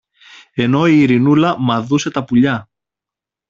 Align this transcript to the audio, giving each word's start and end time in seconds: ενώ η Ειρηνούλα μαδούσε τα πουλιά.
ενώ 0.53 0.87
η 0.87 0.99
Ειρηνούλα 0.99 1.59
μαδούσε 1.59 2.09
τα 2.11 2.23
πουλιά. 2.23 2.69